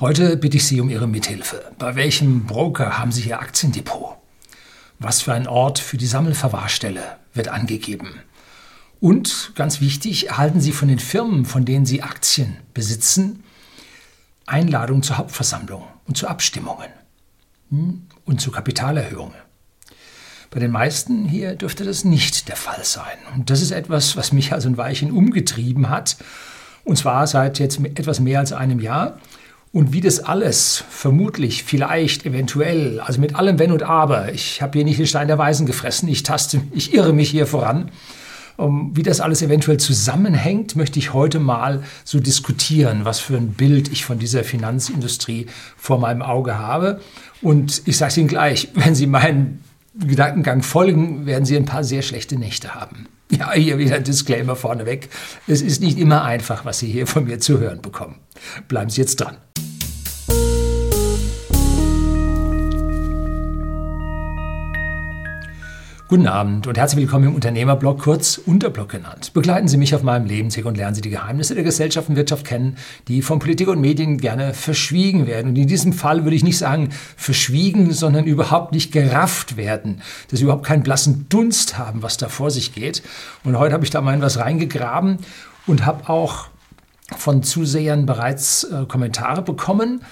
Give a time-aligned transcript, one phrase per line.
[0.00, 1.72] Heute bitte ich Sie um Ihre Mithilfe.
[1.78, 4.16] Bei welchem Broker haben Sie Ihr Aktiendepot?
[4.98, 7.02] Was für ein Ort für die Sammelverwahrstelle
[7.34, 8.08] wird angegeben?
[8.98, 13.44] Und ganz wichtig, erhalten Sie von den Firmen, von denen Sie Aktien besitzen,
[14.46, 16.88] Einladungen zur Hauptversammlung und zu Abstimmungen
[17.68, 19.36] hm, und zu Kapitalerhöhungen.
[20.48, 23.18] Bei den meisten hier dürfte das nicht der Fall sein.
[23.34, 26.16] Und das ist etwas, was mich also ein Weilchen umgetrieben hat.
[26.84, 29.20] Und zwar seit jetzt etwas mehr als einem Jahr.
[29.72, 34.78] Und wie das alles vermutlich, vielleicht, eventuell, also mit allem Wenn und Aber, ich habe
[34.78, 37.90] hier nicht den Stein der Weisen gefressen, ich taste, ich irre mich hier voran.
[38.56, 43.52] Um, wie das alles eventuell zusammenhängt, möchte ich heute mal so diskutieren, was für ein
[43.52, 45.46] Bild ich von dieser Finanzindustrie
[45.78, 47.00] vor meinem Auge habe.
[47.40, 52.02] Und ich sage Ihnen gleich, wenn Sie meinen Gedankengang folgen, werden Sie ein paar sehr
[52.02, 53.06] schlechte Nächte haben.
[53.30, 55.08] Ja, hier wieder ein Disclaimer vorneweg.
[55.46, 58.16] Es ist nicht immer einfach, was Sie hier von mir zu hören bekommen.
[58.68, 59.38] Bleiben Sie jetzt dran.
[66.10, 69.32] Guten Abend und herzlich willkommen im Unternehmerblog, kurz Unterblog genannt.
[69.32, 72.44] Begleiten Sie mich auf meinem Lebensweg und lernen Sie die Geheimnisse der Gesellschaft und Wirtschaft
[72.44, 75.50] kennen, die von Politik und Medien gerne verschwiegen werden.
[75.50, 80.40] Und in diesem Fall würde ich nicht sagen verschwiegen, sondern überhaupt nicht gerafft werden, dass
[80.40, 83.04] Sie überhaupt keinen blassen Dunst haben, was da vor sich geht.
[83.44, 85.18] Und heute habe ich da mal in was reingegraben
[85.68, 86.48] und habe auch
[87.16, 90.02] von Zusehern bereits äh, Kommentare bekommen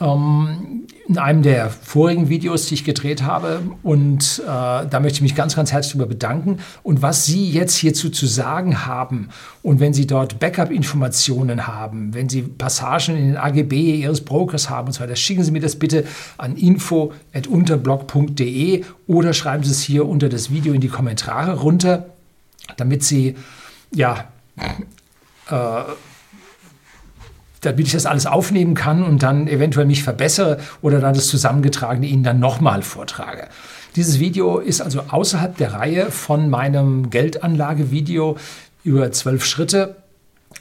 [0.00, 3.62] in einem der vorigen Videos, die ich gedreht habe.
[3.84, 6.58] Und äh, da möchte ich mich ganz, ganz herzlich darüber bedanken.
[6.82, 9.28] Und was Sie jetzt hierzu zu sagen haben
[9.62, 14.88] und wenn Sie dort Backup-Informationen haben, wenn Sie Passagen in den AGB Ihres Brokers haben
[14.88, 16.04] und so weiter, schicken Sie mir das bitte
[16.38, 22.06] an info.unterblog.de oder schreiben Sie es hier unter das Video in die Kommentare runter,
[22.76, 23.36] damit Sie
[23.92, 24.24] ja
[25.50, 25.82] äh,
[27.64, 32.06] damit ich das alles aufnehmen kann und dann eventuell mich verbessere oder dann das Zusammengetragene
[32.06, 33.48] Ihnen dann nochmal vortrage.
[33.96, 38.36] Dieses Video ist also außerhalb der Reihe von meinem Geldanlagevideo
[38.82, 39.96] über zwölf Schritte.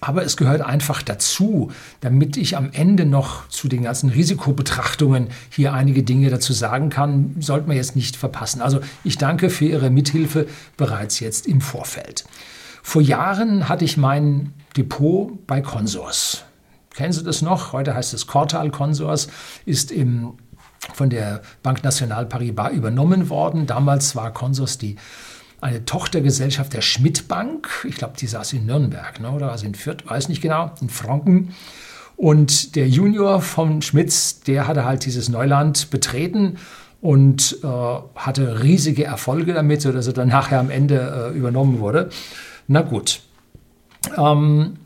[0.01, 1.71] Aber es gehört einfach dazu,
[2.01, 7.35] damit ich am Ende noch zu den ganzen Risikobetrachtungen hier einige Dinge dazu sagen kann,
[7.39, 8.61] sollte man jetzt nicht verpassen.
[8.61, 10.47] Also ich danke für Ihre Mithilfe
[10.77, 12.25] bereits jetzt im Vorfeld.
[12.81, 16.43] Vor Jahren hatte ich mein Depot bei Consors.
[16.95, 17.73] Kennen Sie das noch?
[17.73, 19.27] Heute heißt es Quartal Consors,
[19.65, 20.33] ist im,
[20.93, 23.65] von der Banque Nationale Paribas übernommen worden.
[23.65, 24.95] Damals war Consors die
[25.61, 27.85] eine Tochtergesellschaft der Schmidt Bank.
[27.87, 30.89] Ich glaube, die saß in Nürnberg ne, oder also in Fürth, weiß nicht genau, in
[30.89, 31.55] Franken.
[32.17, 36.57] Und der Junior von Schmitz, der hatte halt dieses Neuland betreten
[37.01, 42.09] und äh, hatte riesige Erfolge damit, sodass er dann nachher am Ende äh, übernommen wurde.
[42.67, 43.21] Na gut.
[44.17, 44.77] Ähm,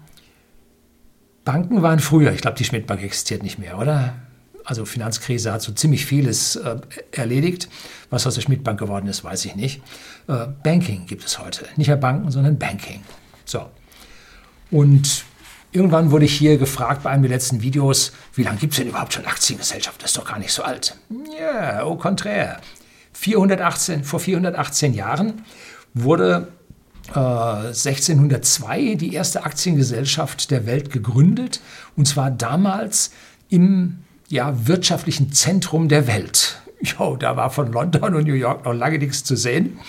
[1.47, 4.15] Banken waren früher, ich glaube, die Schmidt-Bank existiert nicht mehr, oder?
[4.65, 6.75] Also Finanzkrise hat so ziemlich vieles äh,
[7.13, 7.69] erledigt.
[8.09, 9.81] Was aus der Schmidt-Bank geworden ist, weiß ich nicht.
[10.27, 11.65] Äh, Banking gibt es heute.
[11.77, 12.99] Nicht mehr Banken, sondern Banking.
[13.45, 13.65] So.
[14.71, 15.23] Und
[15.71, 18.89] irgendwann wurde ich hier gefragt bei einem der letzten Videos, wie lange gibt es denn
[18.89, 20.03] überhaupt schon Aktiengesellschaft?
[20.03, 20.97] Das ist doch gar nicht so alt.
[21.39, 22.57] Ja, yeah, au contraire.
[23.13, 25.45] 418, vor 418 Jahren
[25.93, 26.49] wurde
[27.13, 31.61] 1602 äh, die erste Aktiengesellschaft der Welt gegründet
[31.95, 33.11] und zwar damals
[33.49, 36.61] im ja, wirtschaftlichen Zentrum der Welt.
[36.81, 39.79] Jo, da war von London und New York noch lange nichts zu sehen.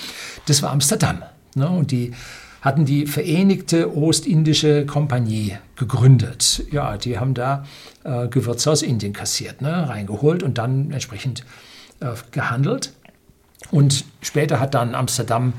[0.47, 1.23] Das war Amsterdam.
[1.55, 1.69] Ne?
[1.69, 2.13] Und die
[2.61, 6.65] hatten die Vereinigte Ostindische Kompanie gegründet.
[6.71, 7.65] Ja, die haben da
[8.05, 9.89] äh, Gewürze aus Indien kassiert, ne?
[9.89, 11.45] reingeholt und dann entsprechend
[12.01, 12.93] äh, gehandelt.
[13.71, 15.53] Und später hat dann Amsterdam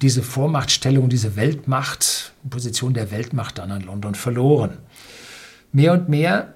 [0.00, 4.78] diese Vormachtstellung, diese Weltmacht, Position der Weltmacht dann an London verloren.
[5.72, 6.54] Mehr und mehr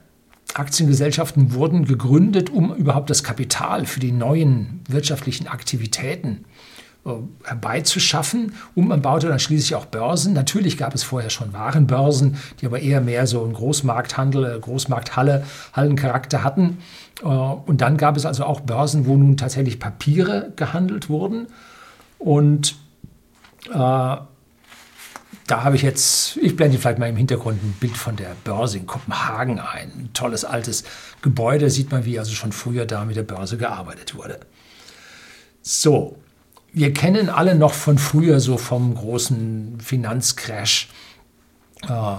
[0.54, 6.44] Aktiengesellschaften wurden gegründet, um überhaupt das Kapital für die neuen wirtschaftlichen Aktivitäten
[7.04, 7.10] äh,
[7.44, 8.54] herbeizuschaffen.
[8.74, 10.32] Und man baute dann schließlich auch Börsen.
[10.32, 15.44] Natürlich gab es vorher schon Warenbörsen, die aber eher mehr so einen Großmarkthandel, äh, Großmarkthalle,
[15.72, 16.78] Hallencharakter hatten.
[17.22, 21.46] Und dann gab es also auch Börsen, wo nun tatsächlich Papiere gehandelt wurden.
[22.18, 22.83] Und äh,
[23.70, 24.28] da
[25.62, 28.86] habe ich jetzt, ich blende vielleicht mal im Hintergrund ein Bild von der Börse in
[28.86, 29.92] Kopenhagen ein.
[29.92, 30.84] Ein tolles altes
[31.22, 34.40] Gebäude, sieht man, wie also schon früher da mit der Börse gearbeitet wurde.
[35.62, 36.18] So,
[36.72, 40.88] wir kennen alle noch von früher so vom großen Finanzcrash.
[41.82, 42.16] Äh,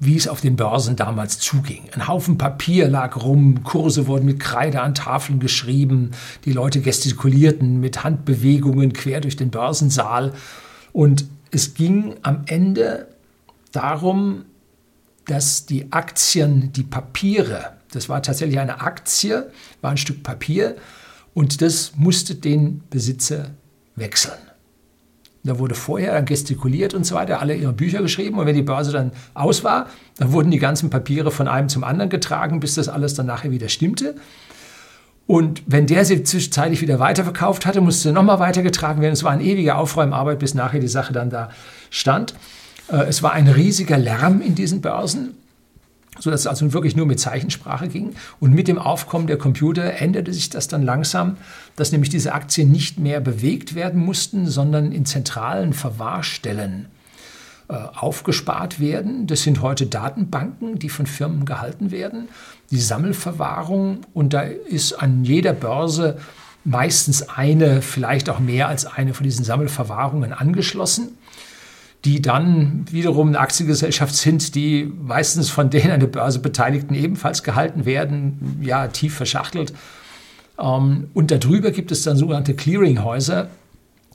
[0.00, 1.88] wie es auf den Börsen damals zuging.
[1.92, 6.12] Ein Haufen Papier lag rum, Kurse wurden mit Kreide an Tafeln geschrieben,
[6.44, 10.32] die Leute gestikulierten mit Handbewegungen quer durch den Börsensaal
[10.92, 13.08] und es ging am Ende
[13.72, 14.44] darum,
[15.26, 20.76] dass die Aktien, die Papiere, das war tatsächlich eine Aktie, war ein Stück Papier
[21.34, 23.50] und das musste den Besitzer
[23.96, 24.47] wechseln.
[25.48, 28.92] Da wurde vorher gestikuliert und so weiter, alle ihre Bücher geschrieben und wenn die Börse
[28.92, 29.86] dann aus war,
[30.18, 33.50] dann wurden die ganzen Papiere von einem zum anderen getragen, bis das alles dann nachher
[33.50, 34.14] wieder stimmte.
[35.26, 39.12] Und wenn der sie zwischenzeitlich wieder weiterverkauft hatte, musste nochmal weitergetragen werden.
[39.12, 41.50] Es war eine ewige Aufräumarbeit, bis nachher die Sache dann da
[41.90, 42.34] stand.
[42.90, 45.34] Äh, es war ein riesiger Lärm in diesen Börsen,
[46.18, 48.14] sodass es also wirklich nur mit Zeichensprache ging.
[48.40, 51.36] Und mit dem Aufkommen der Computer änderte sich das dann langsam,
[51.76, 56.86] dass nämlich diese Aktien nicht mehr bewegt werden mussten, sondern in zentralen Verwahrstellen
[57.68, 59.26] äh, aufgespart werden.
[59.26, 62.28] Das sind heute Datenbanken, die von Firmen gehalten werden.
[62.70, 66.18] Die Sammelverwahrung und da ist an jeder Börse
[66.64, 71.17] meistens eine, vielleicht auch mehr als eine von diesen Sammelverwahrungen angeschlossen,
[72.08, 77.42] die dann wiederum eine Aktiengesellschaft sind, die meistens von den an der Börse Beteiligten ebenfalls
[77.42, 79.74] gehalten werden, ja, tief verschachtelt.
[80.58, 83.48] Ähm, und darüber gibt es dann sogenannte Clearinghäuser,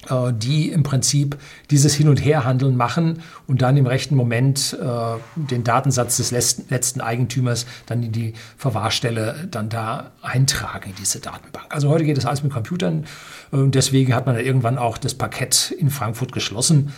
[0.10, 1.38] äh, die im Prinzip
[1.70, 7.00] dieses Hin- und Herhandeln machen und dann im rechten Moment äh, den Datensatz des letzten
[7.00, 11.68] Eigentümers dann in die Verwahrstelle dann da eintragen in diese Datenbank.
[11.70, 13.06] Also heute geht das alles mit Computern
[13.52, 16.92] und deswegen hat man dann irgendwann auch das Parkett in Frankfurt geschlossen.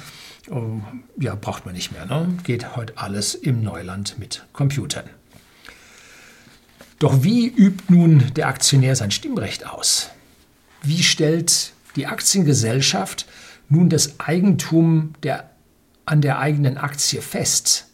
[0.50, 0.83] Ähm,
[1.18, 2.06] ja, braucht man nicht mehr.
[2.06, 2.38] Ne?
[2.44, 5.09] Geht heute alles im Neuland mit Computern.
[7.00, 10.09] Doch wie übt nun der Aktionär sein Stimmrecht aus?
[10.81, 13.25] Wie stellt die Aktiengesellschaft
[13.69, 15.50] nun das Eigentum der,
[16.06, 17.88] an der eigenen Aktie fest,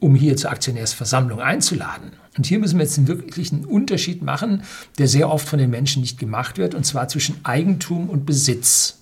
[0.00, 2.12] um hier zur Aktionärsversammlung einzuladen.
[2.36, 4.62] Und hier müssen wir jetzt einen wirklichen Unterschied machen,
[4.98, 8.98] der sehr oft von den Menschen nicht gemacht wird, und zwar zwischen Eigentum und Besitz.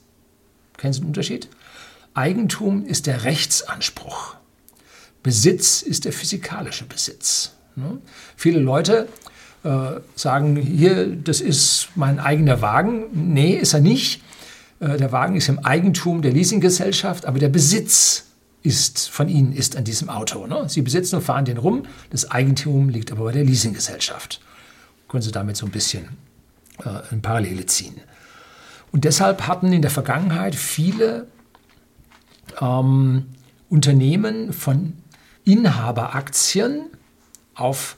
[0.76, 1.48] Kennen Sie den Unterschied?
[2.14, 4.36] Eigentum ist der Rechtsanspruch.
[5.22, 7.52] Besitz ist der physikalische Besitz.
[7.76, 7.98] Ne?
[8.36, 9.08] Viele Leute
[9.64, 13.06] äh, sagen, hier, das ist mein eigener Wagen.
[13.12, 14.22] Nee, ist er nicht.
[14.80, 18.26] Äh, der Wagen ist im Eigentum der Leasinggesellschaft, aber der Besitz
[18.62, 20.46] ist von Ihnen ist an diesem Auto.
[20.46, 20.68] Ne?
[20.68, 21.84] Sie besitzen und fahren den rum.
[22.10, 24.40] Das Eigentum liegt aber bei der Leasinggesellschaft.
[25.08, 26.08] Können Sie damit so ein bisschen
[26.78, 28.00] äh, eine Parallele ziehen.
[28.92, 31.26] Und deshalb hatten in der Vergangenheit viele
[32.60, 33.26] ähm,
[33.68, 34.94] Unternehmen von
[35.44, 36.86] Inhaberaktien
[37.54, 37.96] auf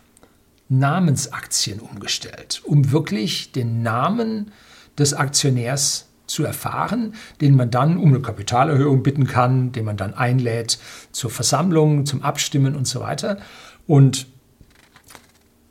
[0.68, 4.50] Namensaktien umgestellt, um wirklich den Namen
[4.98, 10.14] des Aktionärs zu erfahren, den man dann um eine Kapitalerhöhung bitten kann, den man dann
[10.14, 10.78] einlädt
[11.12, 13.38] zur Versammlung, zum Abstimmen und so weiter.
[13.86, 14.26] Und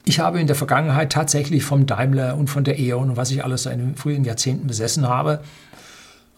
[0.06, 3.44] ich habe in der Vergangenheit tatsächlich vom Daimler und von der E.ON und was ich
[3.44, 5.42] alles in den frühen Jahrzehnten besessen habe,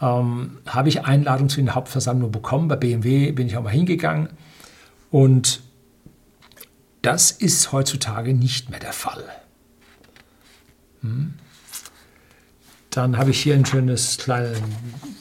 [0.02, 2.68] ähm, habe ich Einladung zu den Hauptversammlungen bekommen.
[2.68, 4.30] Bei BMW bin ich auch mal hingegangen
[5.12, 5.62] und
[7.02, 9.24] das ist heutzutage nicht mehr der Fall.
[11.02, 11.34] Hm.
[12.90, 14.56] Dann habe ich hier einen schönes kleinen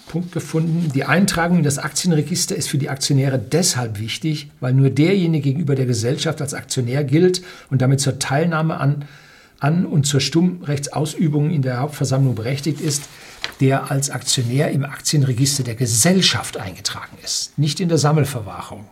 [0.08, 0.90] Punkt gefunden.
[0.94, 5.74] Die Eintragung in das Aktienregister ist für die Aktionäre deshalb wichtig, weil nur derjenige gegenüber
[5.74, 9.04] der Gesellschaft als Aktionär gilt und damit zur Teilnahme an,
[9.60, 13.04] an und zur Stimmrechtsausübung in der Hauptversammlung berechtigt ist,
[13.60, 18.86] der als Aktionär im Aktienregister der Gesellschaft eingetragen ist, nicht in der Sammelverwahrung,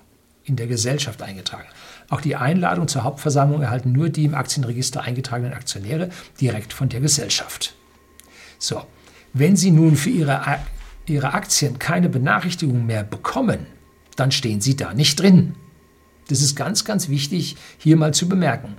[0.45, 1.69] in der Gesellschaft eingetragen.
[2.09, 6.11] Auch die Einladung zur Hauptversammlung erhalten nur die im Aktienregister eingetragenen Aktionäre
[6.41, 7.75] direkt von der Gesellschaft.
[8.59, 8.83] So,
[9.33, 10.59] wenn Sie nun für Ihre,
[11.07, 13.67] Ihre Aktien keine Benachrichtigung mehr bekommen,
[14.17, 15.57] dann stehen Sie da nicht drin.
[16.29, 18.77] Das ist ganz, ganz wichtig hier mal zu bemerken.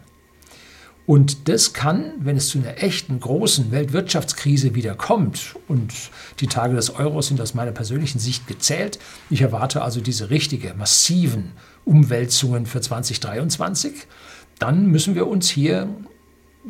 [1.08, 5.94] Und das kann, wenn es zu einer echten großen Weltwirtschaftskrise wieder kommt, und
[6.40, 8.98] die Tage des Euros sind aus meiner persönlichen Sicht gezählt,
[9.30, 11.52] ich erwarte also diese richtige, massiven
[11.86, 13.94] Umwälzungen für 2023,
[14.58, 15.90] dann müssen wir uns hier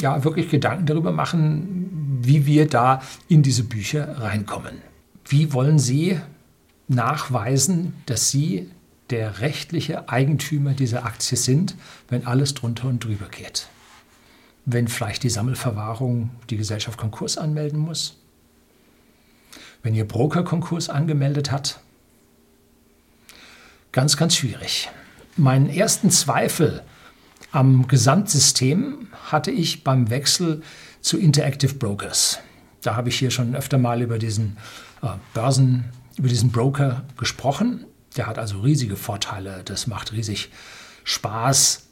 [0.01, 4.82] ja wirklich Gedanken darüber machen, wie wir da in diese Bücher reinkommen.
[5.27, 6.20] Wie wollen Sie
[6.89, 8.70] nachweisen, dass Sie
[9.12, 11.75] der rechtliche Eigentümer dieser Aktie sind,
[12.10, 13.70] wenn alles drunter und drüber geht?
[14.65, 18.17] Wenn vielleicht die Sammelverwahrung die Gesellschaft Konkurs anmelden muss?
[19.84, 21.79] Wenn Ihr Broker Konkurs angemeldet hat?
[23.91, 24.89] Ganz, ganz schwierig.
[25.38, 26.81] Meinen ersten Zweifel
[27.51, 30.62] am Gesamtsystem hatte ich beim Wechsel
[31.01, 32.39] zu Interactive Brokers.
[32.81, 34.57] Da habe ich hier schon öfter mal über diesen
[35.01, 35.86] äh, Börsen,
[36.17, 37.86] über diesen Broker gesprochen.
[38.17, 39.62] Der hat also riesige Vorteile.
[39.63, 40.50] Das macht riesig
[41.03, 41.88] Spaß.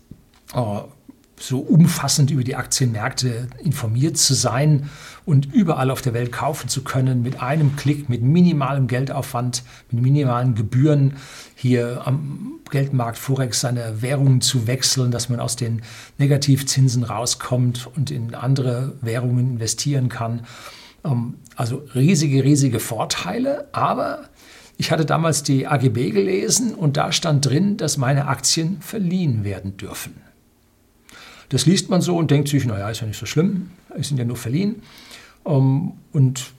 [1.46, 4.90] So umfassend über die Aktienmärkte informiert zu sein
[5.26, 10.02] und überall auf der Welt kaufen zu können, mit einem Klick, mit minimalem Geldaufwand, mit
[10.02, 11.16] minimalen Gebühren
[11.54, 15.82] hier am Geldmarkt Forex seine Währungen zu wechseln, dass man aus den
[16.18, 20.46] Negativzinsen rauskommt und in andere Währungen investieren kann.
[21.04, 24.30] Ähm, also riesige, riesige Vorteile, aber
[24.78, 29.76] ich hatte damals die AGB gelesen und da stand drin, dass meine Aktien verliehen werden
[29.76, 30.14] dürfen.
[31.54, 34.18] Das liest man so und denkt sich, naja, ist ja nicht so schlimm, es sind
[34.18, 34.82] ja nur verliehen.
[35.46, 36.52] Ähm, und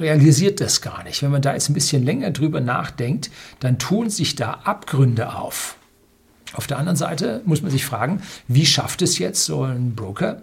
[0.00, 1.22] realisiert das gar nicht.
[1.22, 5.76] Wenn man da jetzt ein bisschen länger drüber nachdenkt, dann tun sich da Abgründe auf.
[6.54, 10.40] Auf der anderen Seite muss man sich fragen, wie schafft es jetzt so ein Broker,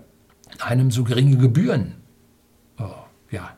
[0.60, 1.96] einem so geringe Gebühren
[2.78, 2.94] oh,
[3.32, 3.50] ja,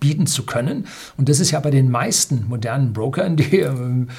[0.00, 0.86] bieten zu können?
[1.16, 4.10] Und das ist ja bei den meisten modernen Brokern, die ähm,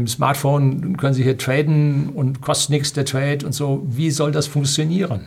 [0.00, 3.84] mit dem Smartphone können sie hier traden und kostet nichts der Trade und so.
[3.86, 5.26] Wie soll das funktionieren?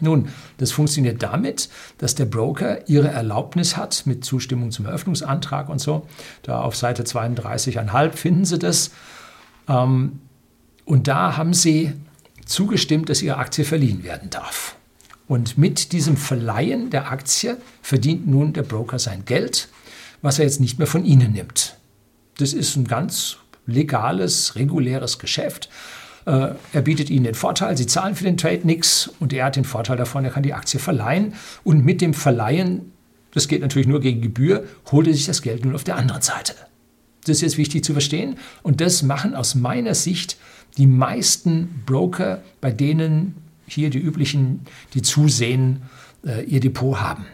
[0.00, 0.28] Nun,
[0.58, 1.68] das funktioniert damit,
[1.98, 6.06] dass der Broker ihre Erlaubnis hat mit Zustimmung zum Eröffnungsantrag und so.
[6.42, 8.92] Da auf Seite 32,5 finden Sie das.
[9.68, 10.20] Ähm,
[10.84, 11.92] und da haben Sie
[12.46, 14.76] zugestimmt, dass Ihre Aktie verliehen werden darf.
[15.26, 19.68] Und mit diesem Verleihen der Aktie verdient nun der Broker sein Geld,
[20.22, 21.76] was er jetzt nicht mehr von Ihnen nimmt.
[22.38, 25.68] Das ist ein ganz legales, reguläres Geschäft.
[26.26, 29.56] Äh, er bietet Ihnen den Vorteil, Sie zahlen für den Trade nichts und er hat
[29.56, 32.92] den Vorteil davon, er kann die Aktie verleihen und mit dem Verleihen,
[33.32, 36.22] das geht natürlich nur gegen Gebühr, holt er sich das Geld nun auf der anderen
[36.22, 36.54] Seite.
[37.24, 40.36] Das ist jetzt wichtig zu verstehen und das machen aus meiner Sicht
[40.76, 43.34] die meisten Broker, bei denen
[43.66, 45.82] hier die üblichen, die zusehen,
[46.26, 47.26] äh, ihr Depot haben.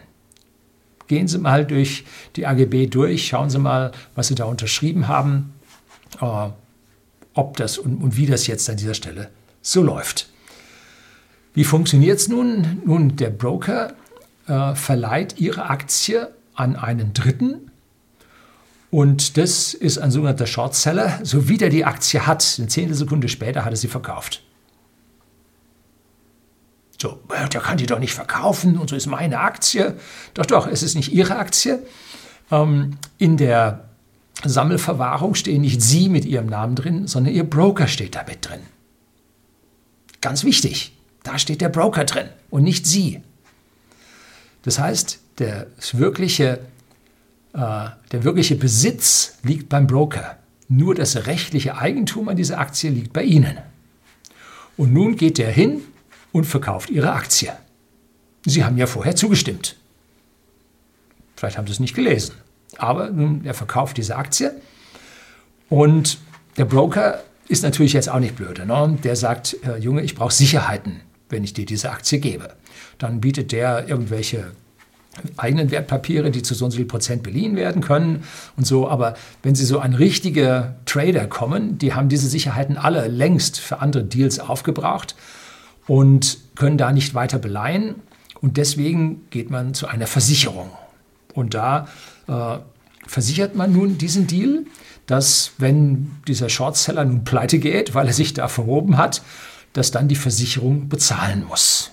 [1.07, 2.03] Gehen Sie mal durch
[2.35, 5.53] die AGB durch, schauen Sie mal, was Sie da unterschrieben haben.
[6.21, 6.49] Äh,
[7.33, 9.29] ob das und, und wie das jetzt an dieser Stelle
[9.61, 10.29] so läuft.
[11.53, 12.81] Wie funktioniert es nun?
[12.85, 13.93] Nun, der Broker
[14.47, 17.71] äh, verleiht Ihre Aktie an einen Dritten
[18.89, 21.19] und das ist ein sogenannter Shortseller.
[21.23, 24.43] So wie der die Aktie hat, eine Zehntelsekunde später hat er sie verkauft.
[26.99, 29.95] So, der kann die doch nicht verkaufen und so ist meine Aktie.
[30.33, 31.85] Doch, doch, es ist nicht Ihre Aktie.
[32.49, 33.86] Ähm, in der
[34.43, 38.61] Sammelverwahrung stehen nicht Sie mit Ihrem Namen drin, sondern Ihr Broker steht da mit drin.
[40.21, 43.21] Ganz wichtig, da steht der Broker drin und nicht Sie.
[44.63, 46.59] Das heißt, der wirkliche,
[47.53, 50.37] äh, der wirkliche Besitz liegt beim Broker.
[50.67, 53.57] Nur das rechtliche Eigentum an dieser Aktie liegt bei Ihnen.
[54.75, 55.81] Und nun geht er hin
[56.31, 57.53] und verkauft Ihre Aktie.
[58.45, 59.75] Sie haben ja vorher zugestimmt.
[61.35, 62.33] Vielleicht haben Sie es nicht gelesen.
[62.77, 64.53] Aber nun, er verkauft diese Aktie
[65.69, 66.19] und
[66.57, 68.65] der Broker ist natürlich jetzt auch nicht blöde.
[68.65, 68.97] Ne?
[69.03, 72.49] Der sagt, äh, Junge, ich brauche Sicherheiten, wenn ich dir diese Aktie gebe.
[72.97, 74.51] Dann bietet der irgendwelche
[75.37, 78.23] eigenen Wertpapiere, die zu so und so viel Prozent beliehen werden können
[78.55, 78.87] und so.
[78.87, 83.79] Aber wenn Sie so an richtige Trader kommen, die haben diese Sicherheiten alle längst für
[83.79, 85.15] andere Deals aufgebraucht
[85.87, 87.95] und können da nicht weiter beleihen.
[88.41, 90.69] Und deswegen geht man zu einer Versicherung.
[91.37, 91.87] Und da
[92.27, 92.57] äh,
[93.05, 94.65] versichert man nun diesen Deal,
[95.05, 99.21] dass wenn dieser Shortseller nun pleite geht, weil er sich da verhoben hat,
[99.73, 101.91] dass dann die Versicherung bezahlen muss.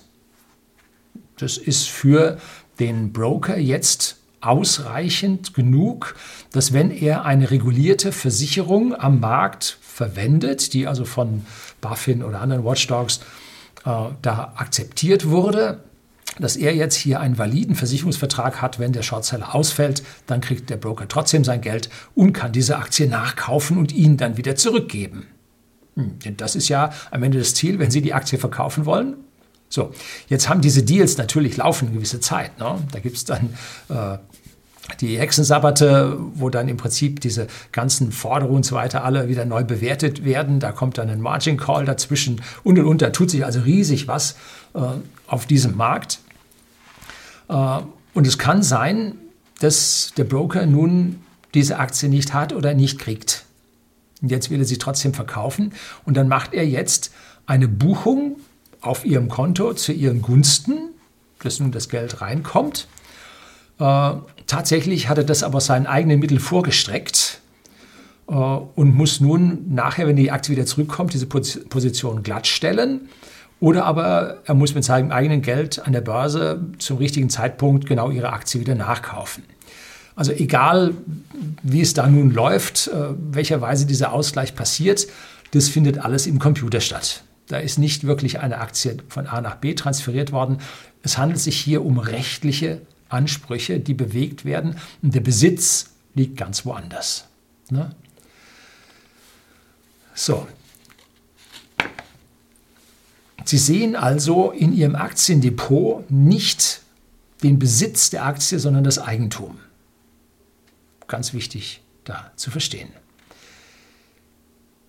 [1.37, 2.39] Das ist für
[2.79, 6.15] den Broker jetzt ausreichend genug,
[6.51, 11.45] dass wenn er eine regulierte Versicherung am Markt verwendet, die also von
[11.81, 13.19] BaFin oder anderen Watchdogs
[13.85, 15.83] äh, da akzeptiert wurde,
[16.39, 20.77] dass er jetzt hier einen validen Versicherungsvertrag hat, wenn der Shortseller ausfällt, dann kriegt der
[20.77, 25.27] Broker trotzdem sein Geld und kann diese Aktie nachkaufen und ihn dann wieder zurückgeben.
[25.95, 29.15] Hm, denn das ist ja am Ende das Ziel, wenn Sie die Aktie verkaufen wollen.
[29.69, 29.91] So,
[30.27, 32.59] jetzt haben diese Deals natürlich laufen eine gewisse Zeit.
[32.59, 32.77] Ne?
[32.91, 33.55] Da gibt es dann
[33.89, 34.17] äh,
[35.01, 39.63] die Hexensabbate, wo dann im Prinzip diese ganzen Forderungen und so weiter alle wieder neu
[39.63, 40.59] bewertet werden.
[40.59, 43.01] Da kommt dann ein Margin Call dazwischen und und und.
[43.01, 44.35] Da tut sich also riesig was
[44.75, 44.79] äh,
[45.27, 46.19] auf diesem Markt.
[47.49, 47.81] Äh,
[48.13, 49.15] und es kann sein,
[49.59, 51.21] dass der Broker nun
[51.53, 53.45] diese Aktie nicht hat oder nicht kriegt.
[54.21, 55.73] Und jetzt will er sie trotzdem verkaufen.
[56.05, 57.11] Und dann macht er jetzt
[57.45, 58.37] eine Buchung
[58.81, 60.89] auf ihrem Konto zu ihren Gunsten,
[61.39, 62.87] dass nun das Geld reinkommt.
[63.79, 64.13] Äh,
[64.47, 67.39] tatsächlich hat er das aber seinen eigenen Mitteln vorgestreckt
[68.27, 73.09] äh, und muss nun nachher, wenn die Aktie wieder zurückkommt, diese Position glattstellen
[73.59, 78.11] oder aber er muss mit seinem eigenen Geld an der Börse zum richtigen Zeitpunkt genau
[78.11, 79.43] ihre Aktie wieder nachkaufen.
[80.15, 80.93] Also egal,
[81.61, 82.93] wie es da nun läuft, äh,
[83.31, 85.07] welcher Weise dieser Ausgleich passiert,
[85.51, 87.23] das findet alles im Computer statt.
[87.47, 90.57] Da ist nicht wirklich eine Aktie von A nach B transferiert worden.
[91.03, 94.77] Es handelt sich hier um rechtliche Ansprüche, die bewegt werden.
[95.01, 97.25] Und der Besitz liegt ganz woanders.
[97.69, 97.91] Ne?
[100.15, 100.47] So.
[103.45, 106.81] Sie sehen also in Ihrem Aktiendepot nicht
[107.43, 109.59] den Besitz der Aktie, sondern das Eigentum.
[111.07, 112.89] Ganz wichtig da zu verstehen.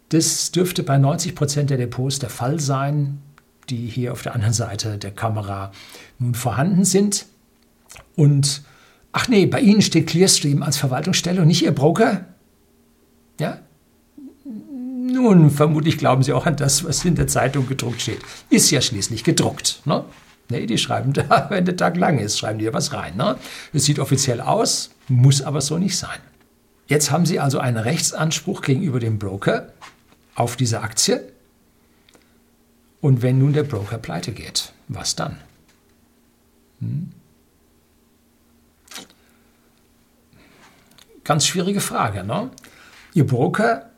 [0.09, 3.21] Das dürfte bei 90 Prozent der Depots der Fall sein,
[3.69, 5.73] die hier auf der anderen Seite der Kamera
[6.19, 7.27] nun vorhanden sind.
[8.15, 8.63] Und
[9.13, 12.25] ach nee, bei Ihnen steht Clearstream als Verwaltungsstelle und nicht Ihr Broker?
[13.41, 13.59] Ja?
[15.17, 18.21] Nun, vermutlich glauben Sie auch an das, was in der Zeitung gedruckt steht.
[18.51, 19.81] Ist ja schließlich gedruckt.
[19.87, 20.05] Ne?
[20.51, 23.17] Nee, die schreiben da, wenn der Tag lang ist, schreiben die ja was rein.
[23.17, 23.39] Ne?
[23.73, 26.19] Es sieht offiziell aus, muss aber so nicht sein.
[26.87, 29.73] Jetzt haben Sie also einen Rechtsanspruch gegenüber dem Broker
[30.35, 31.33] auf diese Aktie.
[33.01, 35.39] Und wenn nun der Broker pleite geht, was dann?
[36.81, 37.11] Hm?
[41.25, 42.23] Ganz schwierige Frage.
[42.23, 42.51] Ne?
[43.15, 43.89] Ihr Broker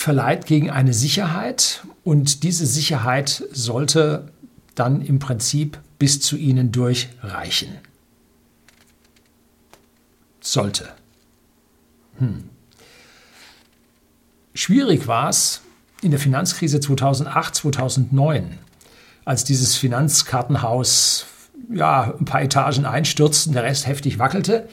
[0.00, 4.32] verleiht gegen eine Sicherheit und diese Sicherheit sollte
[4.74, 7.68] dann im Prinzip bis zu Ihnen durchreichen.
[10.40, 10.88] Sollte.
[12.16, 12.48] Hm.
[14.54, 15.60] Schwierig war es
[16.00, 18.58] in der Finanzkrise 2008, 2009,
[19.26, 21.26] als dieses Finanzkartenhaus
[21.68, 24.66] ja, ein paar Etagen einstürzte und der Rest heftig wackelte.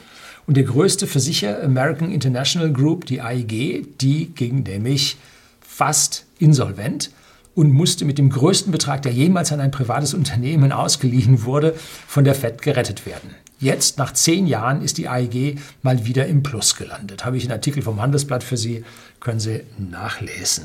[0.48, 5.18] Und der größte Versicherer, American International Group, die AIG, die ging nämlich
[5.60, 7.10] fast insolvent
[7.54, 11.74] und musste mit dem größten Betrag, der jemals an ein privates Unternehmen ausgeliehen wurde,
[12.06, 13.34] von der Fed gerettet werden.
[13.60, 17.26] Jetzt, nach zehn Jahren, ist die AEG mal wieder im Plus gelandet.
[17.26, 18.86] Habe ich einen Artikel vom Handelsblatt für Sie,
[19.20, 20.64] können Sie nachlesen.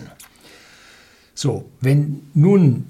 [1.35, 2.85] So, wenn nun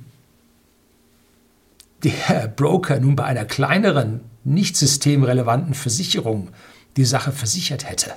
[2.04, 6.50] der Broker nun bei einer kleineren, nicht systemrelevanten Versicherung
[6.98, 8.14] die Sache versichert hätte,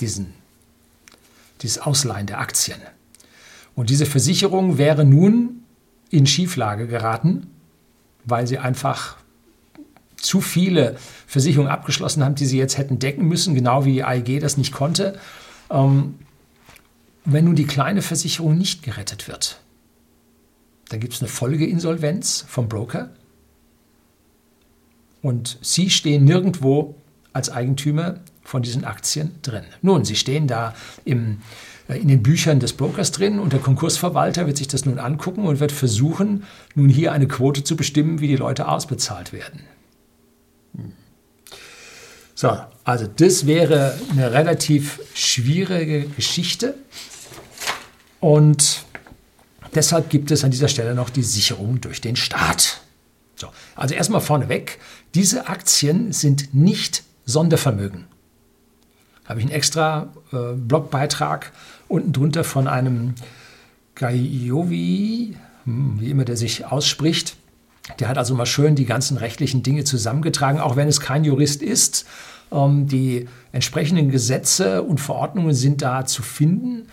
[0.00, 0.32] diesen,
[1.62, 2.80] dieses Ausleihen der Aktien,
[3.78, 5.62] und diese Versicherung wäre nun
[6.10, 7.46] in Schieflage geraten,
[8.24, 9.18] weil sie einfach
[10.16, 10.96] zu viele
[11.28, 14.72] Versicherungen abgeschlossen haben, die sie jetzt hätten decken müssen, genau wie die AEG das nicht
[14.72, 15.16] konnte.
[15.70, 16.16] Ähm,
[17.24, 19.60] wenn nun die kleine Versicherung nicht gerettet wird,
[20.88, 23.10] dann gibt es eine Folgeinsolvenz vom Broker.
[25.22, 26.96] Und Sie stehen nirgendwo
[27.38, 29.64] als Eigentümer von diesen Aktien drin.
[29.80, 30.74] Nun, Sie stehen da
[31.04, 31.38] im
[31.88, 35.46] äh, in den Büchern des Brokers drin und der Konkursverwalter wird sich das nun angucken
[35.46, 39.60] und wird versuchen, nun hier eine Quote zu bestimmen, wie die Leute ausbezahlt werden.
[42.34, 46.74] So, also das wäre eine relativ schwierige Geschichte
[48.20, 48.84] und
[49.74, 52.80] deshalb gibt es an dieser Stelle noch die Sicherung durch den Staat.
[53.34, 54.78] So, also erstmal vorneweg,
[55.14, 58.06] diese Aktien sind nicht Sondervermögen.
[59.26, 61.52] Habe ich einen extra äh, Blogbeitrag
[61.86, 63.14] unten drunter von einem
[63.94, 67.36] Gaiovi, hm, wie immer der sich ausspricht.
[68.00, 71.62] Der hat also mal schön die ganzen rechtlichen Dinge zusammengetragen, auch wenn es kein Jurist
[71.62, 72.06] ist.
[72.50, 76.88] Ähm, die entsprechenden Gesetze und Verordnungen sind da zu finden.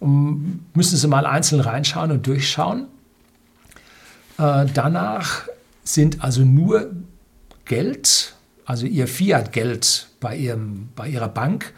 [0.00, 2.86] Ähm, müssen Sie mal einzeln reinschauen und durchschauen.
[4.38, 5.42] Äh, danach
[5.84, 6.92] sind also nur
[7.66, 8.35] Geld,
[8.66, 10.54] also Ihr Fiat-Geld bei,
[10.94, 11.72] bei Ihrer Bank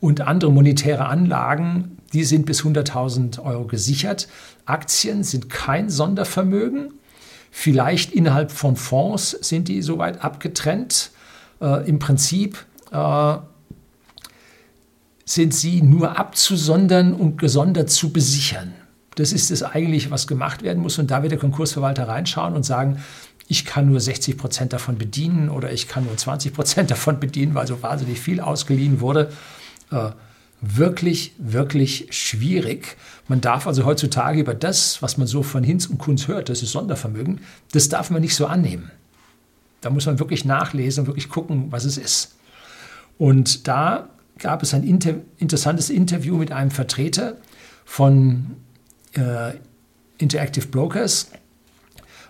[0.00, 4.28] und andere monetäre Anlagen die sind bis 100.000 Euro gesichert.
[4.64, 6.94] Aktien sind kein Sondervermögen.
[7.50, 11.10] Vielleicht innerhalb von Fonds sind die soweit abgetrennt.
[11.60, 13.36] Äh, Im Prinzip äh,
[15.24, 18.74] sind sie nur abzusondern und gesondert zu besichern.
[19.16, 20.98] Das ist es eigentlich, was gemacht werden muss.
[20.98, 23.02] Und da wird der Konkursverwalter reinschauen und sagen,
[23.48, 27.54] ich kann nur 60 Prozent davon bedienen oder ich kann nur 20 Prozent davon bedienen,
[27.54, 29.32] weil so wahnsinnig viel ausgeliehen wurde.
[29.90, 30.10] Äh,
[30.60, 32.96] wirklich, wirklich schwierig.
[33.28, 36.62] Man darf also heutzutage über das, was man so von Hinz und Kunz hört, das
[36.62, 37.40] ist Sondervermögen,
[37.72, 38.90] das darf man nicht so annehmen.
[39.80, 42.36] Da muss man wirklich nachlesen und wirklich gucken, was es ist.
[43.18, 47.36] Und da gab es ein inter interessantes Interview mit einem Vertreter
[47.84, 48.56] von
[49.14, 49.52] äh,
[50.18, 51.30] Interactive Brokers.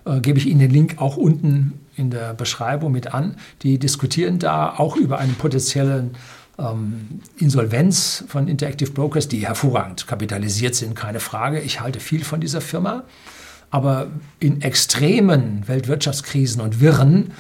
[0.07, 3.37] Äh, gebe ich Ihnen den Link auch unten in der Beschreibung mit an.
[3.63, 6.13] Die diskutieren da auch über einen potenziellen
[6.59, 11.61] ähm, Insolvenz von Interactive Brokers, die hervorragend kapitalisiert sind, keine Frage.
[11.61, 13.05] Ich halte viel von dieser Firma.
[13.71, 14.07] Aber
[14.39, 17.33] in extremen Weltwirtschaftskrisen und Wirren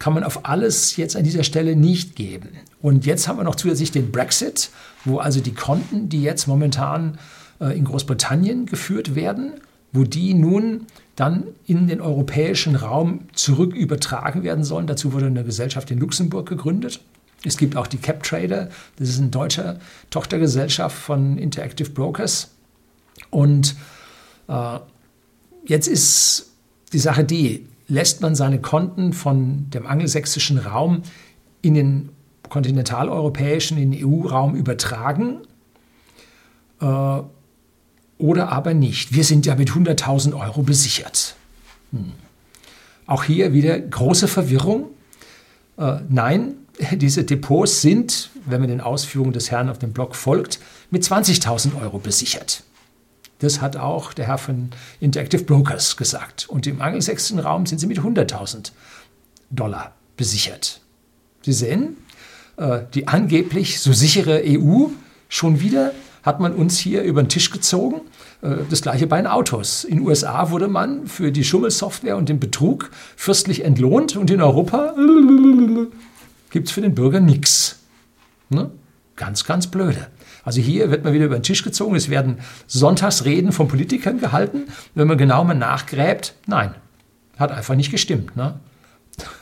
[0.00, 2.50] kann man auf alles jetzt an dieser Stelle nicht geben.
[2.80, 4.70] Und jetzt haben wir noch zusätzlich den Brexit,
[5.04, 7.18] wo also die Konten, die jetzt momentan
[7.60, 9.54] äh, in Großbritannien geführt werden,
[9.92, 14.86] wo die nun dann in den europäischen Raum zurück übertragen werden sollen.
[14.86, 17.00] Dazu wurde eine Gesellschaft in Luxemburg gegründet.
[17.44, 19.78] Es gibt auch die CapTrader, das ist eine deutsche
[20.10, 22.50] Tochtergesellschaft von Interactive Brokers.
[23.30, 23.76] Und
[24.48, 24.78] äh,
[25.66, 26.52] jetzt ist
[26.92, 31.02] die Sache die, lässt man seine Konten von dem angelsächsischen Raum
[31.62, 32.08] in den
[32.48, 35.38] kontinentaleuropäischen, in den EU-Raum übertragen
[36.80, 37.20] äh,
[38.18, 39.12] oder aber nicht.
[39.12, 41.36] Wir sind ja mit 100.000 Euro besichert.
[41.92, 42.12] Hm.
[43.06, 44.86] Auch hier wieder große Verwirrung.
[45.78, 46.54] Äh, nein,
[46.92, 50.58] diese Depots sind, wenn man den Ausführungen des Herrn auf dem Blog folgt,
[50.90, 52.64] mit 20.000 Euro besichert.
[53.40, 56.48] Das hat auch der Herr von Interactive Brokers gesagt.
[56.48, 58.72] Und im angelsächsischen Raum sind sie mit 100.000
[59.50, 60.80] Dollar besichert.
[61.42, 61.96] Sie sehen,
[62.56, 64.88] äh, die angeblich so sichere EU
[65.28, 68.02] schon wieder hat man uns hier über den Tisch gezogen.
[68.42, 69.84] Äh, das gleiche bei den Autos.
[69.84, 74.40] In den USA wurde man für die Schummelsoftware und den Betrug fürstlich entlohnt und in
[74.40, 74.94] Europa
[76.50, 77.78] gibt es für den Bürger nichts.
[78.48, 78.70] Ne?
[79.16, 80.08] Ganz, ganz blöde.
[80.44, 81.94] Also hier wird man wieder über den Tisch gezogen.
[81.96, 84.68] Es werden Sonntagsreden von Politikern gehalten.
[84.94, 86.74] Wenn man genau mal nachgräbt, nein,
[87.36, 88.36] hat einfach nicht gestimmt.
[88.36, 88.58] Ne?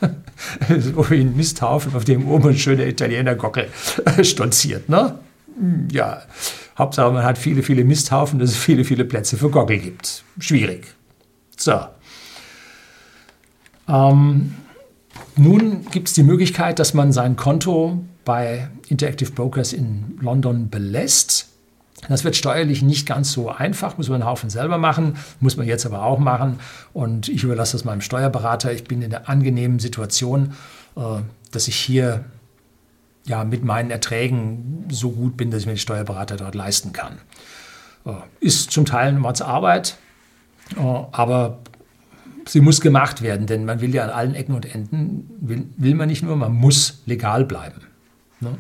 [0.80, 3.68] so wie ein Misthaufen, auf dem oben ein schöner Italiener-Gockel
[4.22, 4.88] stolziert.
[4.88, 5.18] Ne?
[5.92, 6.22] Ja,
[6.78, 10.24] Hauptsache man hat viele, viele Misthaufen, dass es viele, viele Plätze für Gockel gibt.
[10.38, 10.94] Schwierig.
[11.56, 11.80] So.
[13.88, 14.54] Ähm,
[15.36, 21.48] nun gibt es die Möglichkeit, dass man sein Konto bei Interactive Brokers in London belässt.
[22.08, 25.66] Das wird steuerlich nicht ganz so einfach, muss man einen Haufen selber machen, muss man
[25.66, 26.60] jetzt aber auch machen.
[26.92, 28.72] Und ich überlasse das meinem Steuerberater.
[28.72, 30.52] Ich bin in der angenehmen Situation,
[30.96, 31.00] äh,
[31.52, 32.24] dass ich hier
[33.26, 37.18] ja, mit meinen Erträgen so gut bin, dass ich mir den Steuerberater dort leisten kann.
[38.04, 39.96] Äh, ist zum Teil eine Mordsarbeit,
[40.76, 41.58] äh, aber
[42.46, 45.94] sie muss gemacht werden, denn man will ja an allen Ecken und Enden, will, will
[45.94, 47.82] man nicht nur, man muss legal bleiben.
[48.40, 48.56] Ne?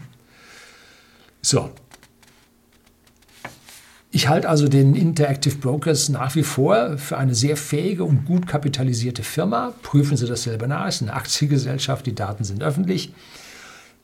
[1.42, 1.70] So.
[4.10, 8.46] Ich halte also den Interactive Brokers nach wie vor für eine sehr fähige und gut
[8.46, 9.74] kapitalisierte Firma.
[9.82, 10.86] Prüfen Sie das selber nach.
[10.86, 13.12] Es ist eine Aktiengesellschaft, die Daten sind öffentlich.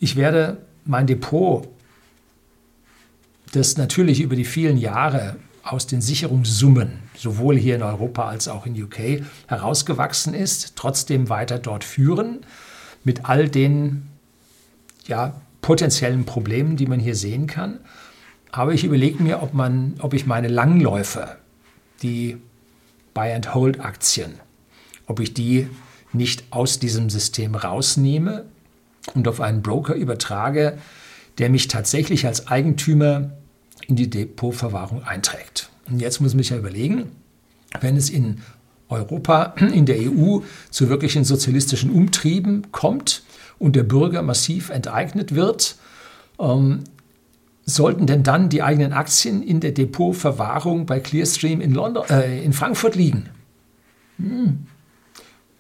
[0.02, 1.68] Ich werde mein Depot,
[3.52, 8.66] das natürlich über die vielen Jahre aus den Sicherungssummen, sowohl hier in Europa als auch
[8.66, 12.40] in UK, herausgewachsen ist, trotzdem weiter dort führen,
[13.04, 14.08] mit all den
[15.06, 17.78] ja, potenziellen Problemen, die man hier sehen kann.
[18.50, 21.36] Aber ich überlege mir, ob, man, ob ich meine Langläufe,
[22.02, 22.38] die
[23.14, 24.32] Buy-and-Hold-Aktien,
[25.06, 25.68] ob ich die
[26.12, 28.46] nicht aus diesem System rausnehme
[29.14, 30.78] und auf einen Broker übertrage,
[31.38, 33.30] der mich tatsächlich als Eigentümer
[33.86, 35.70] in die Depotverwahrung einträgt.
[35.88, 37.12] Und jetzt muss sich ja überlegen,
[37.80, 38.40] wenn es in
[38.88, 43.22] Europa, in der EU zu wirklichen sozialistischen Umtrieben kommt
[43.58, 45.76] und der Bürger massiv enteignet wird,
[46.38, 46.84] ähm,
[47.64, 52.52] sollten denn dann die eigenen Aktien in der Depotverwahrung bei Clearstream in, London, äh, in
[52.52, 53.28] Frankfurt liegen?
[54.18, 54.66] Hm.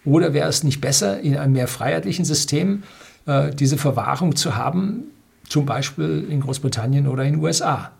[0.04, 2.82] Oder wäre es nicht besser, in einem mehr freiheitlichen System
[3.26, 5.04] diese Verwahrung zu haben,
[5.48, 7.92] zum Beispiel in Großbritannien oder in den USA?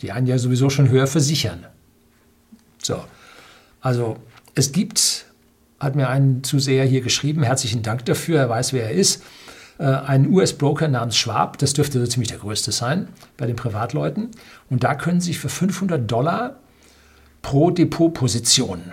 [0.00, 1.66] Die einen ja sowieso schon höher versichern.
[2.80, 3.02] So,
[3.80, 4.16] also
[4.54, 5.26] es gibt,
[5.80, 9.22] hat mir ein Zuseher hier geschrieben, herzlichen Dank dafür, er weiß, wer er ist,
[9.78, 14.30] äh, einen US-Broker namens Schwab, das dürfte so ziemlich der größte sein bei den Privatleuten.
[14.70, 16.56] Und da können Sie sich für 500 Dollar
[17.42, 18.92] pro Depotposition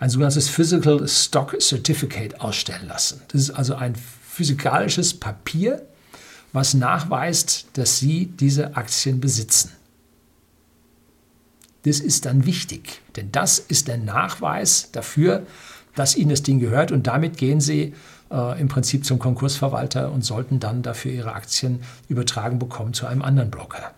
[0.00, 3.20] ein sogenanntes Physical Stock Certificate ausstellen lassen.
[3.28, 5.86] Das ist also ein physikalisches Papier,
[6.52, 9.72] was nachweist, dass Sie diese Aktien besitzen.
[11.84, 15.46] Das ist dann wichtig, denn das ist der Nachweis dafür,
[15.94, 17.94] dass Ihnen das Ding gehört und damit gehen Sie
[18.30, 23.22] äh, im Prinzip zum Konkursverwalter und sollten dann dafür Ihre Aktien übertragen bekommen zu einem
[23.22, 23.94] anderen Broker.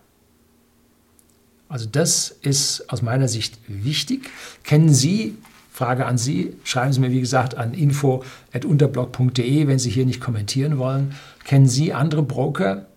[1.69, 4.29] Also das ist aus meiner Sicht wichtig.
[4.62, 5.38] Kennen Sie,
[5.73, 10.77] Frage an Sie, schreiben Sie mir wie gesagt an info.unterblog.de, wenn Sie hier nicht kommentieren
[10.77, 11.15] wollen.
[11.45, 12.89] Kennen Sie andere Broker,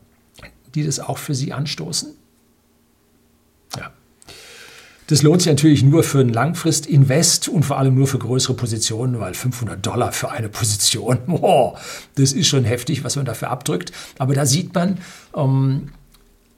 [0.76, 2.10] die das auch für Sie anstoßen?
[3.78, 3.92] Ja.
[5.08, 9.22] Das lohnt sich natürlich nur für ein Langfrist-Invest und vor allem nur für größere Positionen,
[9.22, 11.78] weil 500 Dollar für eine Position, oh,
[12.16, 13.94] das ist schon heftig, was man dafür abdrückt.
[14.18, 14.98] Aber da sieht man,
[15.34, 15.92] ähm,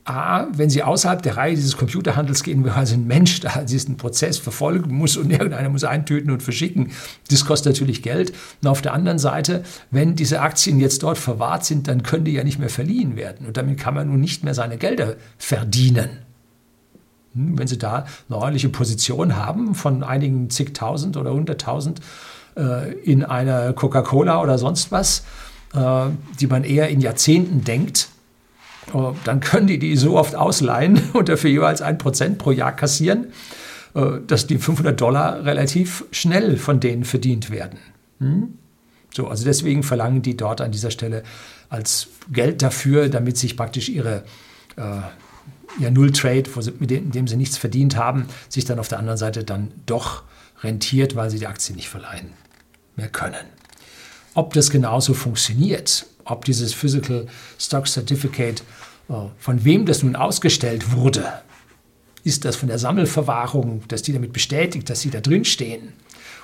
[0.08, 3.98] A, wenn Sie außerhalb der Reihe dieses Computerhandels gehen, weil also ein Mensch da diesen
[3.98, 6.92] Prozess verfolgen muss und irgendeiner muss eintüten und verschicken,
[7.30, 8.34] das kostet natürlich Geld.
[8.62, 12.32] Und auf der anderen Seite, wenn diese Aktien jetzt dort verwahrt sind, dann können die
[12.32, 13.46] ja nicht mehr verliehen werden.
[13.46, 16.10] Und damit kann man nun nicht mehr seine Gelder verdienen.
[17.34, 22.00] Hm, wenn Sie da eine ordentliche Position haben von einigen zigtausend oder hunderttausend
[22.56, 25.26] äh, in einer Coca-Cola oder sonst was,
[25.74, 26.06] äh,
[26.40, 28.08] die man eher in Jahrzehnten denkt,
[29.24, 33.28] dann können die die so oft ausleihen und dafür jeweils ein Prozent pro Jahr kassieren,
[33.94, 37.80] äh, dass die 500 Dollar relativ schnell von denen verdient werden.
[38.20, 38.58] Hm?
[39.14, 41.24] So, also deswegen verlangen die dort an dieser Stelle
[41.70, 44.24] als Geld dafür, damit sich praktisch ihre
[44.78, 45.02] äh,
[45.80, 46.44] ihr Null-Trade,
[46.80, 50.24] mit dem sie nichts verdient haben, sich dann auf der anderen Seite dann doch
[50.64, 52.34] rentiert, weil sie die Aktie nicht verleihen
[52.96, 53.46] mehr können.
[54.34, 57.28] Ob das genauso funktioniert, ob dieses Physical
[57.60, 58.62] Stock Certificate,
[59.10, 61.26] äh, von wem das nun ausgestellt wurde,
[62.24, 65.94] ist das von der Sammelverwahrung, dass die damit bestätigt, dass sie da drin stehen?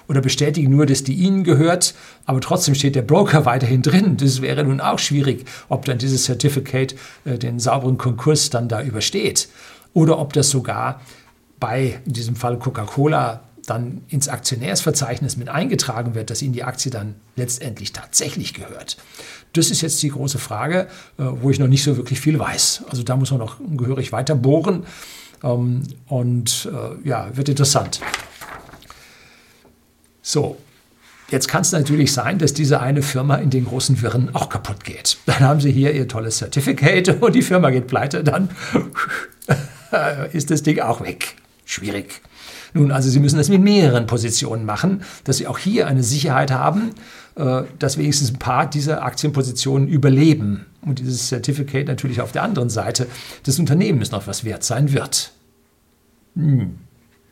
[0.07, 1.93] Oder bestätigen nur, dass die ihnen gehört,
[2.25, 4.17] aber trotzdem steht der Broker weiterhin drin.
[4.17, 8.81] Das wäre nun auch schwierig, ob dann dieses Certificate äh, den sauberen Konkurs dann da
[8.81, 9.47] übersteht.
[9.93, 11.01] Oder ob das sogar
[11.59, 16.91] bei, in diesem Fall Coca-Cola, dann ins Aktionärsverzeichnis mit eingetragen wird, dass ihnen die Aktie
[16.91, 18.97] dann letztendlich tatsächlich gehört.
[19.53, 22.83] Das ist jetzt die große Frage, äh, wo ich noch nicht so wirklich viel weiß.
[22.89, 24.85] Also da muss man noch gehörig weiter bohren
[25.43, 28.01] ähm, und äh, ja, wird interessant.
[30.21, 30.57] So,
[31.29, 34.83] Jetzt kann es natürlich sein, dass diese eine Firma in den großen Wirren auch kaputt
[34.83, 35.17] geht.
[35.25, 38.49] Dann haben sie hier ihr tolles Certificate und die Firma geht pleite, dann
[40.31, 41.33] ist das Ding auch weg.
[41.65, 42.21] Schwierig.
[42.73, 46.51] Nun, also Sie müssen das mit mehreren Positionen machen, dass Sie auch hier eine Sicherheit
[46.51, 46.91] haben,
[47.35, 50.65] äh, dass wenigstens ein paar dieser Aktienpositionen überleben.
[50.81, 53.07] Und dieses Certificate natürlich auf der anderen Seite
[53.45, 55.31] des Unternehmens noch was wert sein wird.
[56.35, 56.77] Hm.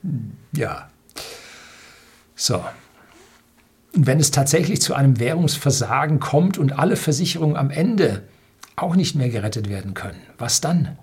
[0.04, 0.32] hm.
[0.56, 0.90] Ja.
[2.36, 2.64] So.
[3.94, 8.24] Und wenn es tatsächlich zu einem Währungsversagen kommt und alle Versicherungen am Ende
[8.76, 10.98] auch nicht mehr gerettet werden können, was dann?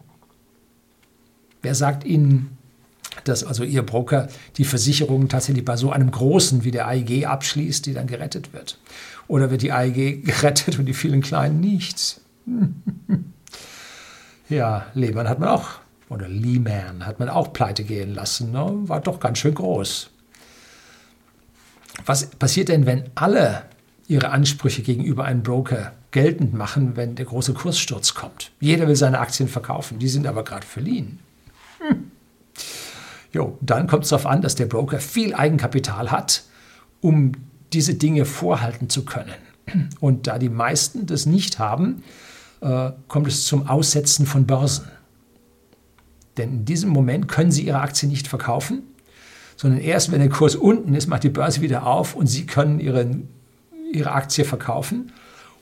[1.62, 2.57] Wer sagt Ihnen,
[3.24, 7.86] dass also Ihr Broker die Versicherung tatsächlich bei so einem großen wie der AIG abschließt,
[7.86, 8.78] die dann gerettet wird?
[9.26, 12.20] Oder wird die AIG gerettet und die vielen kleinen nicht?
[14.48, 15.68] ja, Lehmann hat man auch,
[16.08, 18.66] oder Lehman hat man auch pleite gehen lassen, ne?
[18.88, 20.10] war doch ganz schön groß.
[22.06, 23.64] Was passiert denn, wenn alle
[24.06, 28.52] ihre Ansprüche gegenüber einem Broker geltend machen, wenn der große Kurssturz kommt?
[28.60, 31.18] Jeder will seine Aktien verkaufen, die sind aber gerade verliehen.
[31.80, 32.10] Hm.
[33.32, 36.44] Jo, dann kommt es darauf an, dass der Broker viel Eigenkapital hat,
[37.00, 37.32] um
[37.72, 39.34] diese Dinge vorhalten zu können.
[40.00, 42.02] Und da die meisten das nicht haben,
[42.60, 44.88] äh, kommt es zum Aussetzen von Börsen.
[46.38, 48.82] Denn in diesem Moment können sie ihre Aktie nicht verkaufen,
[49.56, 52.80] sondern erst wenn der Kurs unten ist, macht die Börse wieder auf und sie können
[52.80, 53.10] ihre,
[53.92, 55.12] ihre Aktie verkaufen.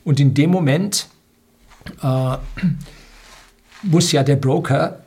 [0.05, 1.07] Und in dem Moment
[2.01, 2.37] äh,
[3.83, 4.99] muss ja der Broker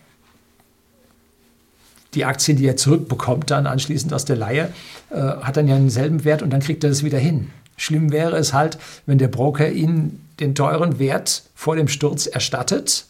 [2.15, 4.73] die Aktien, die er zurückbekommt, dann anschließend aus der Leihe,
[5.11, 7.51] äh, hat dann ja denselben Wert und dann kriegt er das wieder hin.
[7.77, 13.07] Schlimm wäre es halt, wenn der Broker Ihnen den teuren Wert vor dem Sturz erstattet,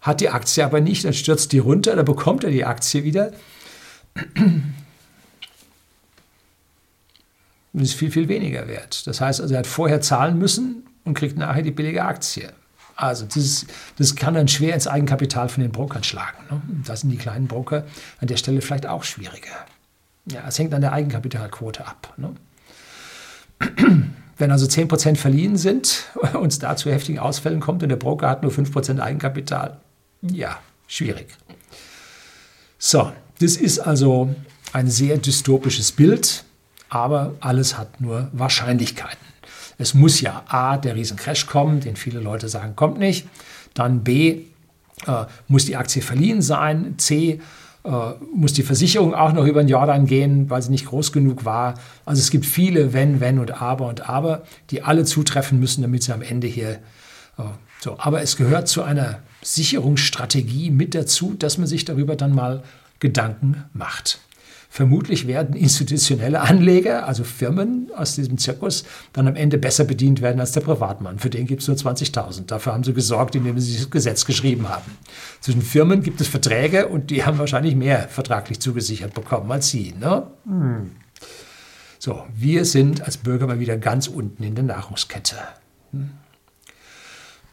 [0.00, 3.32] hat die Aktie aber nicht, dann stürzt die runter, dann bekommt er die Aktie wieder.
[7.72, 9.06] Und ist viel, viel weniger wert.
[9.06, 12.52] Das heißt also, er hat vorher zahlen müssen und kriegt nachher die billige Aktie.
[13.00, 16.36] Also das, das kann dann schwer ins Eigenkapital von den Brokern schlagen.
[16.50, 16.60] Ne?
[16.84, 17.84] Da sind die kleinen Broker
[18.20, 19.48] an der Stelle vielleicht auch schwieriger.
[20.30, 22.12] Ja, es hängt an der Eigenkapitalquote ab.
[22.18, 22.34] Ne?
[24.36, 28.28] Wenn also 10% verliehen sind und es da zu heftigen Ausfällen kommt und der Broker
[28.28, 29.78] hat nur 5% Eigenkapital,
[30.20, 31.28] ja, schwierig.
[32.78, 34.34] So, das ist also
[34.74, 36.44] ein sehr dystopisches Bild,
[36.90, 39.30] aber alles hat nur Wahrscheinlichkeiten.
[39.80, 43.26] Es muss ja A, der Riesencrash kommen, den viele Leute sagen, kommt nicht.
[43.74, 44.42] Dann B,
[45.06, 46.94] äh, muss die Aktie verliehen sein.
[46.98, 47.40] C,
[47.84, 47.90] äh,
[48.34, 51.74] muss die Versicherung auch noch über den Jordan gehen, weil sie nicht groß genug war.
[52.04, 56.02] Also es gibt viele Wenn, Wenn und Aber und Aber, die alle zutreffen müssen, damit
[56.02, 56.72] sie am Ende hier
[57.38, 57.42] äh,
[57.80, 57.96] so.
[57.98, 62.62] Aber es gehört zu einer Sicherungsstrategie mit dazu, dass man sich darüber dann mal
[62.98, 64.20] Gedanken macht.
[64.72, 70.38] Vermutlich werden institutionelle Anleger, also Firmen aus diesem Zirkus, dann am Ende besser bedient werden
[70.38, 71.18] als der Privatmann.
[71.18, 72.46] Für den gibt es nur 20.000.
[72.46, 74.96] Dafür haben sie gesorgt, indem sie das Gesetz geschrieben haben.
[75.40, 79.92] Zwischen Firmen gibt es Verträge und die haben wahrscheinlich mehr vertraglich zugesichert bekommen als sie.
[79.98, 80.28] Ne?
[80.44, 80.92] Hm.
[81.98, 85.34] So, wir sind als Bürger mal wieder ganz unten in der Nahrungskette.
[85.90, 86.10] Hm.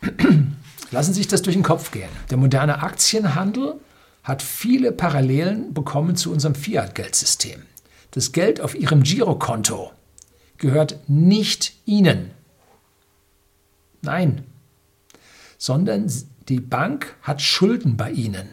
[0.91, 2.09] Lassen Sie sich das durch den Kopf gehen.
[2.29, 3.73] Der moderne Aktienhandel
[4.27, 7.63] hat viele Parallelen bekommen zu unserem Fiat-Geldsystem.
[8.11, 9.91] Das Geld auf Ihrem Girokonto
[10.57, 12.31] gehört nicht Ihnen.
[14.01, 14.43] Nein,
[15.57, 16.11] sondern
[16.49, 18.49] die Bank hat Schulden bei Ihnen.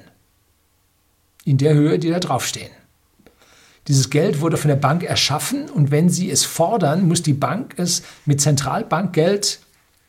[1.45, 2.71] in der Höhe, die da draufstehen.
[3.87, 7.75] Dieses Geld wurde von der Bank erschaffen und wenn Sie es fordern, muss die Bank
[7.77, 9.61] es mit Zentralbankgeld,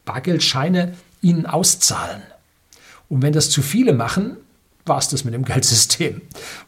[0.05, 2.21] Bargeldscheine, Ihnen auszahlen.
[3.09, 4.37] Und wenn das zu viele machen,
[4.85, 6.21] war es das mit dem Geldsystem.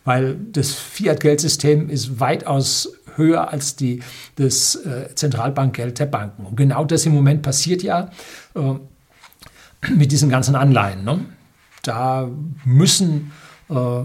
[0.03, 4.01] Weil das Fiat-Geldsystem ist weitaus höher als die,
[4.35, 6.45] das äh, Zentralbankgeld der Banken.
[6.45, 8.11] Und genau das im Moment passiert ja
[8.55, 8.73] äh,
[9.89, 11.03] mit diesen ganzen Anleihen.
[11.03, 11.25] Ne?
[11.83, 12.29] Da
[12.63, 13.31] müssen
[13.69, 14.03] äh,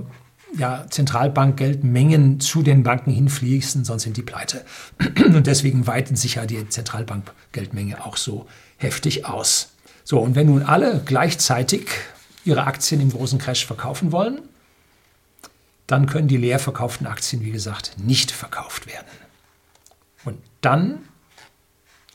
[0.59, 4.65] ja, Zentralbankgeldmengen zu den Banken hinfließen, sonst sind die pleite.
[5.25, 8.47] Und deswegen weiten sich ja die Zentralbankgeldmenge auch so
[8.77, 9.71] heftig aus.
[10.05, 11.87] So, und wenn nun alle gleichzeitig
[12.45, 14.43] ihre Aktien im großen Crash verkaufen wollen,
[15.87, 19.07] dann können die leer verkauften Aktien, wie gesagt, nicht verkauft werden.
[20.25, 21.01] Und dann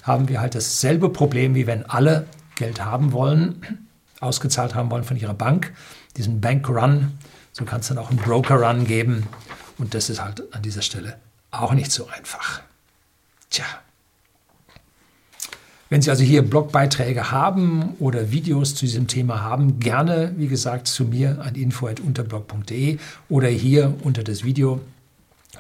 [0.04, 3.88] haben wir halt dasselbe Problem, wie wenn alle Geld haben wollen,
[4.20, 5.74] ausgezahlt haben wollen von ihrer Bank,
[6.16, 7.18] diesen Bank Run.
[7.52, 9.28] So kann es dann auch einen Broker Run geben.
[9.78, 11.20] Und das ist halt an dieser Stelle
[11.52, 12.62] auch nicht so einfach.
[13.50, 13.66] Tja.
[15.90, 20.88] Wenn Sie also hier Blogbeiträge haben oder Videos zu diesem Thema haben, gerne, wie gesagt,
[20.88, 22.98] zu mir an info.unterblog.de
[23.30, 24.82] oder hier unter das Video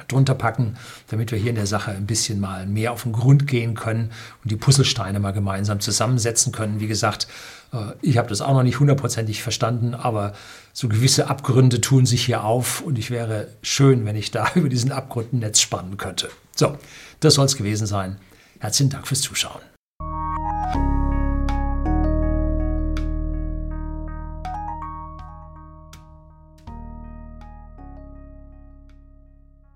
[0.07, 0.75] drunter packen,
[1.07, 4.11] damit wir hier in der Sache ein bisschen mal mehr auf den Grund gehen können
[4.43, 6.79] und die Puzzlesteine mal gemeinsam zusammensetzen können.
[6.79, 7.27] Wie gesagt,
[7.73, 10.33] äh, ich habe das auch noch nicht hundertprozentig verstanden, aber
[10.73, 14.69] so gewisse Abgründe tun sich hier auf und ich wäre schön, wenn ich da über
[14.69, 16.29] diesen Abgrund ein Netz spannen könnte.
[16.55, 16.77] So,
[17.19, 18.17] das soll es gewesen sein.
[18.59, 19.61] Herzlichen Dank fürs Zuschauen.